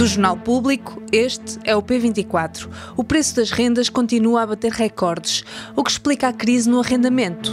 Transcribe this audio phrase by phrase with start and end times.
[0.00, 2.70] Do Jornal Público, este é o P24.
[2.96, 5.44] O preço das rendas continua a bater recordes,
[5.76, 7.52] o que explica a crise no arrendamento.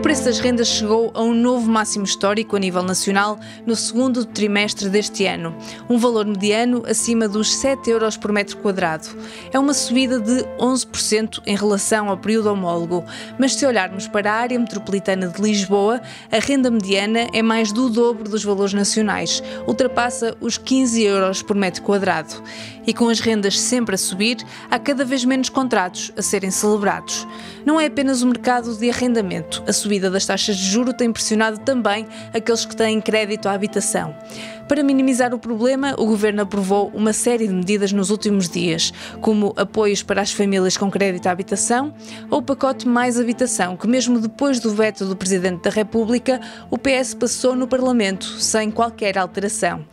[0.00, 4.88] Preço das rendas chegou a um novo máximo histórico a nível nacional no segundo trimestre
[4.88, 5.54] deste ano,
[5.90, 9.08] um valor mediano acima dos 7 euros por metro quadrado.
[9.52, 13.04] É uma subida de 11% em relação ao período homólogo,
[13.38, 16.00] mas se olharmos para a área metropolitana de Lisboa,
[16.32, 21.54] a renda mediana é mais do dobro dos valores nacionais, ultrapassa os 15 euros por
[21.54, 22.42] metro quadrado.
[22.86, 24.38] E com as rendas sempre a subir,
[24.70, 27.28] há cada vez menos contratos a serem celebrados.
[27.66, 31.12] Não é apenas o mercado de arrendamento, a subida subida das taxas de juro tem
[31.12, 34.14] pressionado também aqueles que têm crédito à habitação.
[34.70, 39.52] Para minimizar o problema, o Governo aprovou uma série de medidas nos últimos dias, como
[39.56, 41.92] apoios para as famílias com crédito à habitação
[42.30, 46.40] ou o pacote Mais Habitação, que mesmo depois do veto do Presidente da República,
[46.70, 49.84] o PS passou no Parlamento sem qualquer alteração.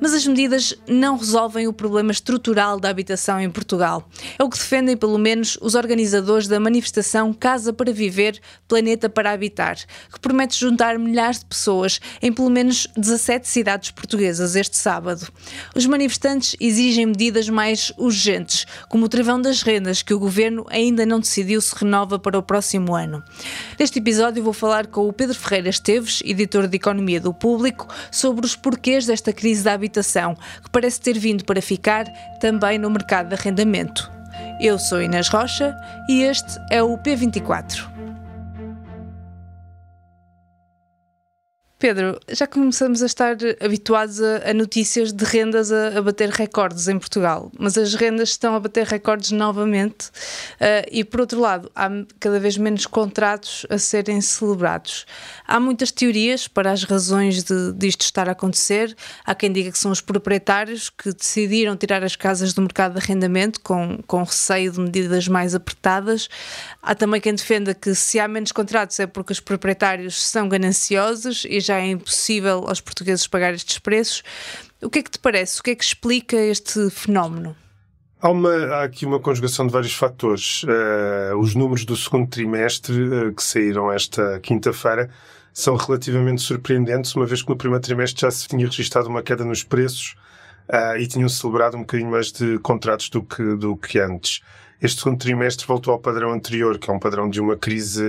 [0.00, 4.06] Mas as medidas não resolvem o problema estrutural da habitação em Portugal.
[4.36, 9.30] É o que defendem, pelo menos, os organizadores da manifestação Casa para Viver, Planeta para
[9.30, 9.76] Habitar,
[10.12, 15.28] que promete juntar milhares de pessoas em pelo menos 17 cidades portuguesas este sábado.
[15.74, 21.04] Os manifestantes exigem medidas mais urgentes, como o travão das rendas, que o governo ainda
[21.04, 23.22] não decidiu se renova para o próximo ano.
[23.78, 28.44] Neste episódio vou falar com o Pedro Ferreira Esteves, editor de Economia do Público, sobre
[28.46, 32.04] os porquês desta crise da habitação, que parece ter vindo para ficar
[32.40, 34.10] também no mercado de arrendamento.
[34.60, 35.74] Eu sou Inês Rocha
[36.08, 37.93] e este é o P24.
[41.76, 46.86] Pedro, já começamos a estar habituados a, a notícias de rendas a, a, bater recordes
[46.86, 51.70] em Portugal, mas as rendas estão a bater recordes novamente uh, e, por outro lado,
[51.74, 51.90] há
[52.20, 55.04] cada vez menos contratos a serem celebrados.
[55.46, 58.96] Há muitas teorias para as razões de, disto estar a acontecer.
[59.24, 63.04] Há quem diga que são os proprietários que decidiram tirar as casas do mercado de
[63.04, 66.28] arrendamento com, com receio de medidas mais apertadas.
[66.80, 71.44] Há também quem defenda que se há menos contratos é porque os proprietários são gananciosos
[71.48, 74.22] e já já é impossível aos portugueses pagar estes preços.
[74.80, 75.60] O que é que te parece?
[75.60, 77.56] O que é que explica este fenómeno?
[78.20, 80.62] Há, uma, há aqui uma conjugação de vários fatores.
[80.62, 85.10] Uh, os números do segundo trimestre uh, que saíram esta quinta-feira
[85.52, 89.44] são relativamente surpreendentes, uma vez que no primeiro trimestre já se tinha registrado uma queda
[89.44, 90.16] nos preços
[90.68, 94.40] uh, e tinham celebrado um bocadinho mais de contratos do que, do que antes.
[94.82, 98.02] Este segundo trimestre voltou ao padrão anterior, que é um padrão de uma crise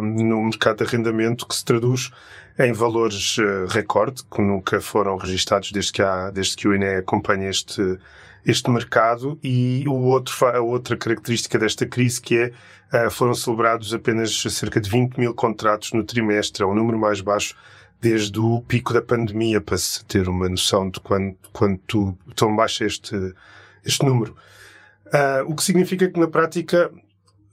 [0.00, 2.10] no mercado de arrendamento que se traduz
[2.58, 6.96] em valores uh, recorde, que nunca foram registados desde que, há, desde que o INE
[6.96, 7.98] acompanha este,
[8.44, 9.38] este mercado.
[9.42, 12.36] E o outro, a outra característica desta crise que
[12.92, 16.98] é, uh, foram celebrados apenas cerca de 20 mil contratos no trimestre, é o número
[16.98, 17.56] mais baixo
[18.00, 22.82] desde o pico da pandemia, para se ter uma noção de quanto, quanto tão baixo
[22.82, 23.34] é este,
[23.84, 24.34] este número.
[25.06, 26.90] Uh, o que significa que, na prática,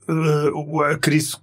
[0.08, 1.36] uh, a crise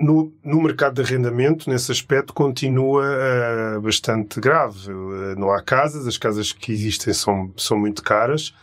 [0.00, 4.90] no, no mercado de arrendamento, nesse aspecto, continua uh, bastante grave.
[5.38, 8.54] Não há casas, as casas que existem são, são muito caras.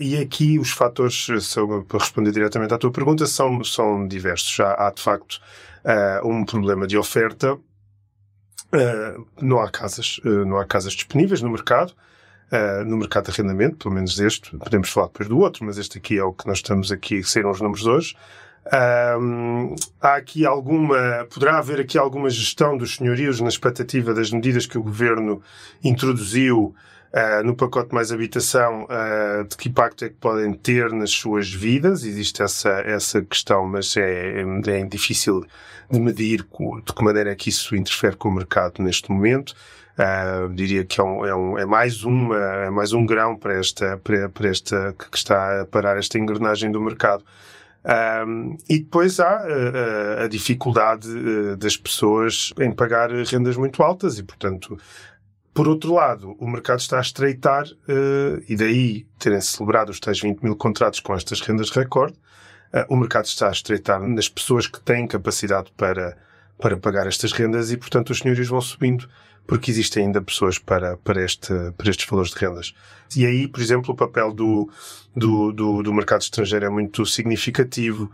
[0.00, 4.52] E aqui os fatores, são, para responder diretamente à tua pergunta, são, são diversos.
[4.52, 5.40] Já há, de facto,
[6.24, 7.56] um problema de oferta.
[9.40, 11.94] não há casas, não há casas disponíveis no mercado.
[12.86, 16.18] No mercado de arrendamento, pelo menos este, podemos falar depois do outro, mas este aqui
[16.18, 18.16] é o que nós estamos aqui, saíram os números hoje.
[19.18, 24.66] Um, há aqui alguma, poderá haver aqui alguma gestão dos senhorios na expectativa das medidas
[24.66, 25.42] que o governo
[25.82, 26.74] introduziu
[27.12, 31.52] uh, no pacote mais habitação, uh, de que impacto é que podem ter nas suas
[31.52, 32.04] vidas?
[32.04, 35.44] Existe essa, essa questão, mas é, é difícil
[35.90, 39.54] de medir de que maneira é que isso interfere com o mercado neste momento.
[39.98, 43.58] Uh, diria que é, um, é, um, é, mais uma, é mais um grão para
[43.58, 47.22] esta, para, para esta, que está a parar esta engrenagem do mercado.
[47.82, 54.18] Um, e depois há a, a dificuldade uh, das pessoas em pagar rendas muito altas
[54.18, 54.78] e, portanto,
[55.60, 60.18] por outro lado, o mercado está a estreitar uh, e daí terem celebrado os tais
[60.18, 62.14] 20 mil contratos com estas rendas recorde,
[62.72, 66.16] uh, o mercado está a estreitar nas pessoas que têm capacidade para,
[66.58, 69.06] para pagar estas rendas e, portanto, os senhorios vão subindo
[69.46, 72.74] porque existem ainda pessoas para, para, este, para estes valores de rendas.
[73.14, 74.66] E aí, por exemplo, o papel do,
[75.14, 78.10] do, do, do mercado estrangeiro é muito significativo.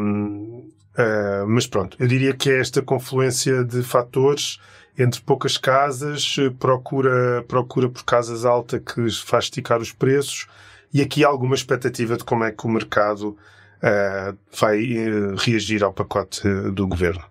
[0.00, 0.68] Um,
[0.98, 4.58] uh, mas pronto, eu diria que é esta confluência de fatores
[4.98, 10.46] entre poucas casas, procura, procura por casas alta que faz esticar os preços
[10.92, 13.36] e aqui há alguma expectativa de como é que o mercado
[13.82, 17.22] uh, vai uh, reagir ao pacote do governo.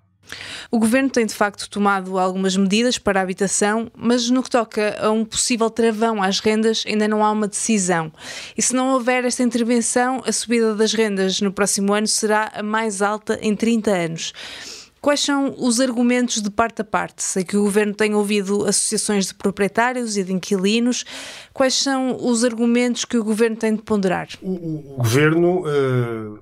[0.71, 4.97] O governo tem de facto tomado algumas medidas para a habitação, mas no que toca
[4.99, 8.11] a um possível travão às rendas, ainda não há uma decisão.
[8.57, 12.63] E se não houver esta intervenção, a subida das rendas no próximo ano será a
[12.63, 14.33] mais alta em 30 anos.
[15.05, 17.21] Quais são os argumentos de parte a parte?
[17.21, 21.05] Sei que o governo tem ouvido associações de proprietários e de inquilinos.
[21.53, 24.27] Quais são os argumentos que o governo tem de ponderar?
[24.41, 25.59] O, o governo.
[25.59, 26.39] Uh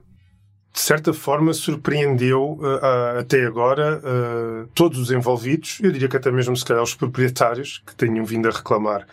[0.75, 6.31] de certa forma, surpreendeu uh, até agora uh, todos os envolvidos, eu diria que até
[6.31, 9.06] mesmo, se calhar, os proprietários que tenham vindo a reclamar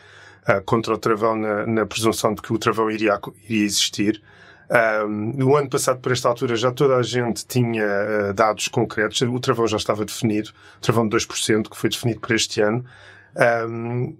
[0.65, 4.23] contra o travão na, na, presunção de que o travão iria, iria existir.
[5.09, 9.67] No ano passado, por esta altura, já toda a gente tinha dados concretos, o travão
[9.67, 12.85] já estava definido, o travão de 2%, que foi definido para este ano.
[13.69, 14.17] Um,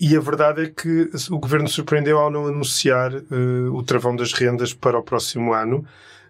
[0.00, 3.12] e a verdade é que o governo surpreendeu ao não anunciar
[3.72, 5.84] o travão das rendas para o próximo ano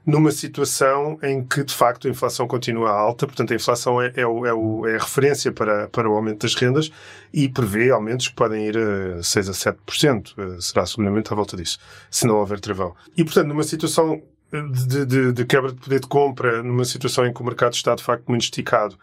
[0.08, 4.22] numa situação em que, de facto, a inflação continua alta, portanto, a inflação é, é,
[4.22, 6.90] é, o, é a referência para, para o aumento das rendas
[7.30, 10.32] e prevê aumentos que podem ir a 6 a 7%.
[10.38, 11.78] Eh, será seguramente à volta disso,
[12.10, 12.96] se não houver travão.
[13.18, 17.32] E, portanto, numa situação de, de, de quebra de poder de compra, numa situação em
[17.34, 18.98] que o mercado está, de facto, muito esticado,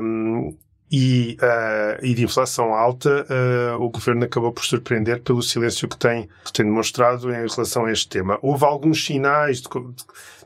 [0.00, 0.56] um,
[0.90, 5.96] e, uh, e de inflação alta, uh, o governo acabou por surpreender pelo silêncio que
[5.96, 8.38] tem, que tem demonstrado em relação a este tema.
[8.42, 9.68] Houve alguns sinais, de,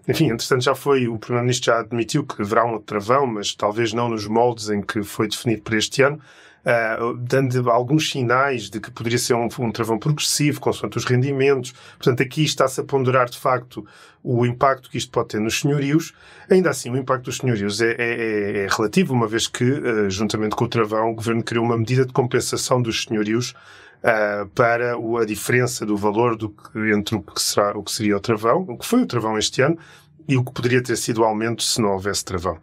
[0.06, 4.08] enfim, entretanto já foi, o Primeiro-Ministro já admitiu que haverá um travão, mas talvez não
[4.08, 6.20] nos moldes em que foi definido para este ano
[6.64, 11.72] uh, dando alguns sinais de que poderia ser um, um travão progressivo, consoante os rendimentos.
[11.98, 13.86] Portanto, aqui está-se a ponderar, de facto,
[14.22, 16.14] o impacto que isto pode ter nos senhorios.
[16.50, 20.10] Ainda assim, o impacto dos senhorios é, é, é, é relativo, uma vez que, uh,
[20.10, 23.54] juntamente com o travão, o Governo criou uma medida de compensação dos senhorios
[24.04, 26.54] Uh, para o, a diferença do valor do
[26.94, 29.62] entre o que, será, o que seria o travão, o que foi o travão este
[29.62, 29.78] ano,
[30.28, 32.58] e o que poderia ter sido o aumento se não houvesse travão.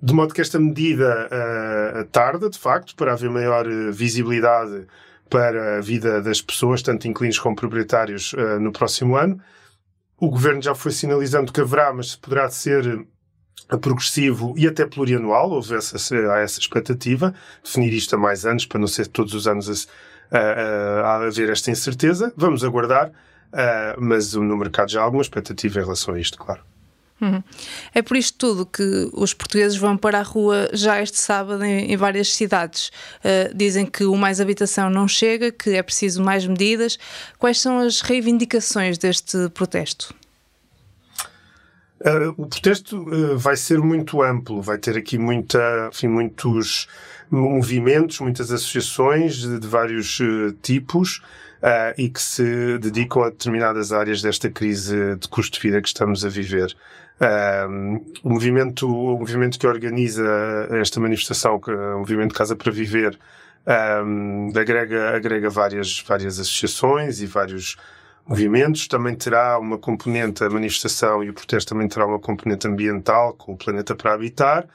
[0.00, 4.86] De modo que esta medida uh, tarda, de facto, para haver maior uh, visibilidade
[5.28, 9.38] para a vida das pessoas, tanto inquilinos como proprietários, uh, no próximo ano.
[10.18, 13.06] O governo já foi sinalizando que haverá, mas poderá ser
[13.80, 15.96] progressivo e até plurianual, houve essa,
[16.32, 19.86] há essa expectativa, definir isto a mais anos, para não ser todos os anos
[20.30, 22.32] a, a, a haver esta incerteza.
[22.36, 23.12] Vamos aguardar,
[23.98, 26.62] mas no mercado já há alguma expectativa em relação a isto, claro.
[27.20, 27.42] Uhum.
[27.94, 31.92] É por isto tudo que os portugueses vão para a rua já este sábado em,
[31.92, 32.90] em várias cidades.
[33.18, 36.98] Uh, dizem que o mais habitação não chega, que é preciso mais medidas.
[37.38, 40.14] Quais são as reivindicações deste protesto?
[42.00, 46.88] Uh, o protesto uh, vai ser muito amplo, vai ter aqui muita, enfim, muitos
[47.30, 50.18] movimentos, muitas associações de, de vários
[50.62, 51.22] tipos.
[51.60, 55.88] Uh, e que se dedicam a determinadas áreas desta crise de custo de vida que
[55.88, 56.74] estamos a viver.
[57.20, 60.24] Um, o, movimento, o movimento que organiza
[60.70, 63.18] esta manifestação, que é o movimento Casa para Viver,
[64.06, 67.76] um, agrega, agrega várias, várias associações e vários
[68.26, 68.88] movimentos.
[68.88, 73.52] Também terá uma componente, a manifestação e o protesto também terá uma componente ambiental, com
[73.52, 74.66] o Planeta para Habitar.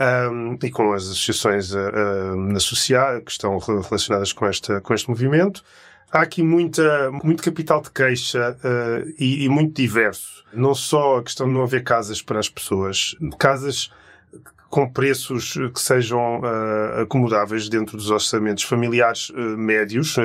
[0.00, 5.08] Um, e com as associações uh, uh, associadas que estão relacionadas com, esta, com este
[5.08, 5.64] movimento
[6.12, 10.44] há aqui muita, muito capital de queixa uh, e, e, muito diverso.
[10.52, 13.90] Não só a questão de não haver casas para as pessoas, casas
[14.70, 20.16] com preços que sejam uh, acomodáveis dentro dos orçamentos familiares uh, médios,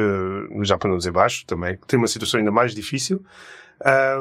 [0.62, 3.24] já para não dizer baixos também, que tem uma situação ainda mais difícil.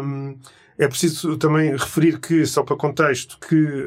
[0.01, 0.39] Um,
[0.79, 3.85] é preciso também referir que, só para contexto, que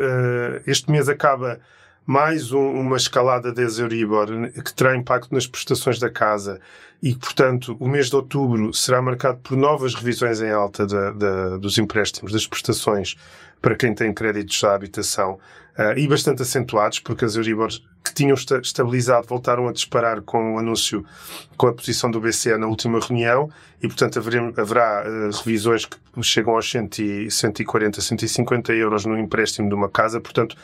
[0.68, 1.60] este mês acaba
[2.06, 4.28] mais um, uma escalada de Euribor
[4.64, 6.60] que terá impacto nas prestações da casa.
[7.02, 11.58] E, portanto, o mês de outubro será marcado por novas revisões em alta da, da,
[11.58, 13.16] dos empréstimos, das prestações
[13.62, 15.40] para quem tem créditos à habitação
[15.78, 17.70] uh, e bastante acentuados, porque as Euribor
[18.04, 21.04] que tinham estabilizado voltaram a disparar com o anúncio,
[21.58, 23.50] com a posição do BCE na última reunião.
[23.82, 29.68] E, portanto, haverá, haverá uh, revisões que chegam aos 100, 140, 150 euros no empréstimo
[29.68, 30.56] de uma casa, portanto,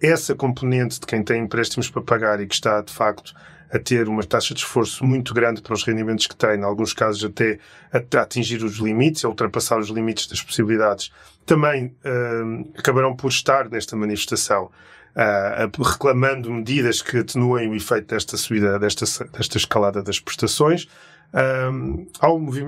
[0.00, 3.34] essa componente de quem tem empréstimos para pagar e que está, de facto,
[3.72, 6.92] a ter uma taxa de esforço muito grande para os rendimentos que tem, em alguns
[6.92, 7.58] casos até
[7.92, 11.12] a, atingir os limites, a ultrapassar os limites das possibilidades,
[11.44, 14.70] também uh, acabarão por estar nesta manifestação.
[15.16, 20.86] uh, reclamando medidas que atenuem o efeito desta subida, desta, desta escalada das prestações.
[21.34, 22.06] Um,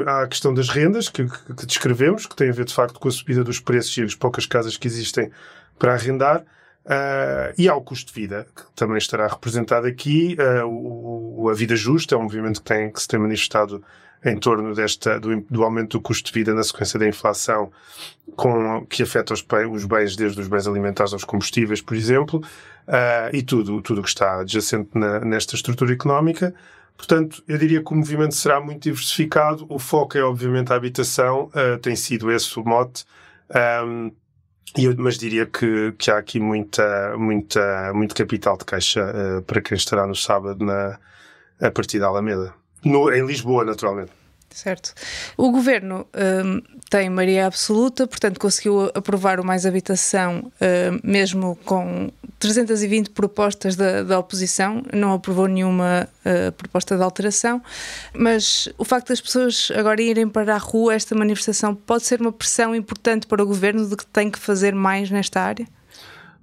[0.07, 2.99] há, a questão das rendas que, que, que, descrevemos, que tem a ver de facto
[2.99, 5.31] com a subida dos preços e as poucas casas que existem
[5.79, 6.45] para arrendar.
[6.89, 10.39] Uh, e há o custo de vida, que também estará representado aqui.
[10.41, 13.85] Uh, o, o, a vida justa é um movimento que, tem, que se tem manifestado
[14.25, 17.71] em torno desta, do, do, aumento do custo de vida na sequência da inflação,
[18.35, 22.41] com, que afeta os, os bens, desde os bens alimentares aos combustíveis, por exemplo,
[22.89, 26.55] uh, e tudo, tudo que está adjacente na, nesta estrutura económica.
[26.97, 29.67] Portanto, eu diria que o movimento será muito diversificado.
[29.69, 31.49] O foco é, obviamente, a habitação,
[31.81, 33.05] tem sido esse o mote.
[34.77, 39.61] Eu, mas diria que, que há aqui muita, muita, muito capital de caixa uh, para
[39.61, 40.99] quem estará no sábado na,
[41.61, 42.55] a partir da Alameda.
[42.85, 44.13] No, em Lisboa, naturalmente.
[44.51, 44.93] Certo.
[45.37, 46.07] O governo
[46.45, 53.77] um, tem maioria absoluta, portanto conseguiu aprovar o Mais Habitação, um, mesmo com 320 propostas
[53.77, 57.63] da, da oposição, não aprovou nenhuma uh, proposta de alteração,
[58.15, 62.33] mas o facto das pessoas agora irem para a rua, esta manifestação, pode ser uma
[62.33, 65.67] pressão importante para o governo de que tem que fazer mais nesta área?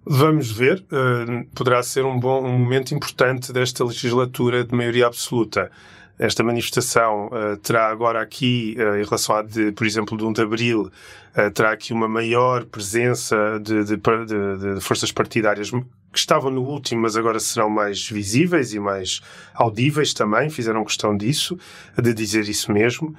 [0.06, 5.72] Vamos ver, uh, poderá ser um bom um momento importante desta legislatura de maioria absoluta.
[6.18, 10.34] Esta manifestação uh, terá agora aqui, uh, em relação a, de, por exemplo, de 1
[10.34, 16.50] de Abril, uh, terá aqui uma maior presença de, de, de, forças partidárias que estavam
[16.50, 19.20] no último, mas agora serão mais visíveis e mais
[19.54, 21.60] audíveis também, fizeram questão disso,
[22.02, 23.14] de dizer isso mesmo.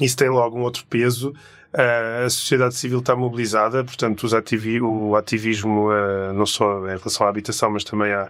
[0.00, 1.32] isso tem logo um outro peso.
[1.72, 5.90] a sociedade civil está mobilizada, portanto, ativi o ativismo,
[6.34, 8.28] não só em relação à habitação, mas também à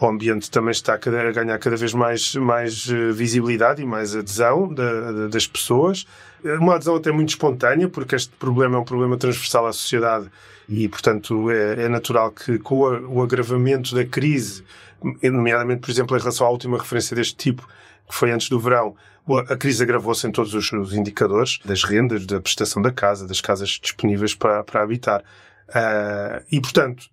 [0.00, 4.72] o ambiente também está a ganhar cada vez mais, mais eh, visibilidade e mais adesão
[4.72, 6.04] da, da, das pessoas.
[6.42, 10.30] Uma adesão até muito espontânea, porque este problema é um problema transversal à sociedade
[10.68, 14.64] e, portanto, é, é natural que com o, o agravamento da crise,
[15.22, 17.66] nomeadamente, por exemplo, em relação à última referência deste tipo,
[18.08, 18.96] que foi antes do verão,
[19.48, 23.40] a crise agravou-se em todos os, os, indicadores das rendas, da prestação da casa, das
[23.40, 25.22] casas disponíveis para, para habitar.
[25.68, 27.06] Uh, e, portanto,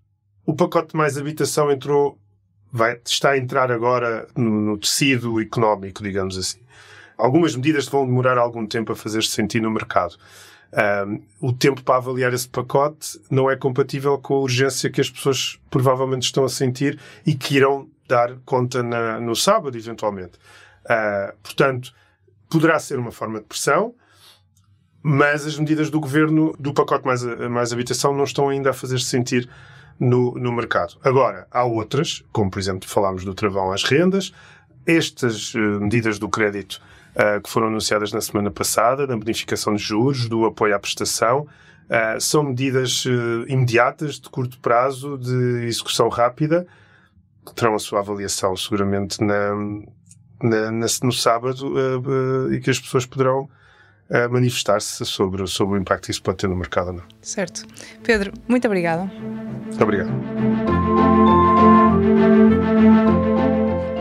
[0.46, 2.20] o pacote de mais habitação entrou
[2.72, 6.60] vai, está a entrar agora no, no tecido económico, digamos assim.
[7.18, 10.16] Algumas medidas vão demorar algum tempo a fazer-se sentir no mercado.
[10.74, 15.10] Um, o tempo para avaliar esse pacote não é compatível com a urgência que as
[15.10, 20.34] pessoas provavelmente estão a sentir e que irão dar conta na, no sábado, eventualmente.
[20.86, 21.94] Uh, portanto,
[22.50, 23.94] poderá ser uma forma de pressão,
[25.04, 29.06] mas as medidas do governo do pacote mais, mais habitação não estão ainda a fazer-se
[29.06, 29.50] sentir
[30.02, 30.98] no, no mercado.
[31.04, 34.34] Agora, há outras, como por exemplo falámos do travão às rendas,
[34.86, 36.82] estas uh, medidas do crédito
[37.16, 41.42] uh, que foram anunciadas na semana passada, da bonificação de juros, do apoio à prestação,
[41.42, 43.06] uh, são medidas
[43.48, 46.66] imediatas, de curto prazo, de execução rápida,
[47.46, 49.56] que terão a sua avaliação seguramente na,
[50.42, 51.74] na, na no sábado
[52.52, 53.50] e que as pessoas poderão
[54.30, 56.94] manifestar-se sobre, sobre o impacto que isso pode ter no mercado.
[56.94, 57.04] Não?
[57.20, 57.66] Certo.
[58.04, 59.10] Pedro, muito obrigada.
[59.80, 60.12] Obrigado.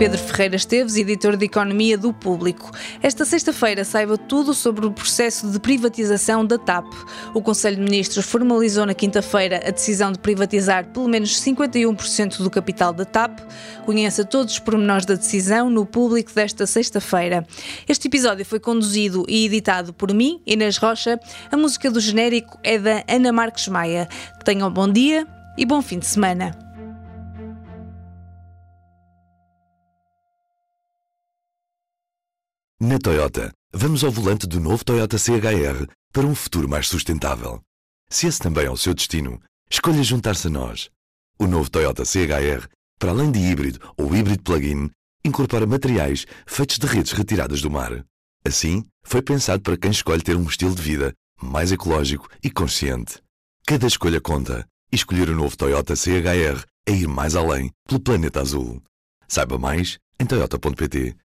[0.01, 2.71] Pedro Ferreira Esteves, editor de Economia do Público.
[3.03, 6.87] Esta sexta-feira saiba tudo sobre o processo de privatização da TAP.
[7.35, 12.49] O Conselho de Ministros formalizou na quinta-feira a decisão de privatizar pelo menos 51% do
[12.49, 13.41] capital da TAP.
[13.85, 17.47] Conheça todos os pormenores da decisão no Público desta sexta-feira.
[17.87, 21.21] Este episódio foi conduzido e editado por mim, Inês Rocha.
[21.53, 24.09] A música do genérico é da Ana Marques Maia.
[24.47, 25.27] Tenham um bom dia
[25.61, 26.59] e bom fim de semana.
[32.81, 37.61] Na Toyota, vamos ao volante do novo Toyota CHR para um futuro mais sustentável.
[38.11, 39.39] Se esse também é o seu destino,
[39.71, 40.89] escolha juntar-se a nós.
[41.39, 42.67] O novo Toyota CHR,
[42.99, 44.91] para além de híbrido ou híbrido plug-in,
[45.23, 48.03] incorpora materiais feitos de redes retiradas do mar.
[48.47, 53.21] Assim, foi pensado para quem escolhe ter um estilo de vida mais ecológico e consciente.
[53.67, 58.41] Cada escolha conta e escolher o novo Toyota CHR é ir mais além pelo planeta
[58.41, 58.83] azul.
[59.29, 61.17] Saiba mais em toyota.pt